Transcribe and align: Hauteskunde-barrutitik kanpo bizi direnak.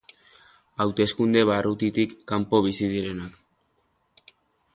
Hauteskunde-barrutitik 0.85 2.15
kanpo 2.33 2.63
bizi 2.69 2.91
direnak. 2.95 3.37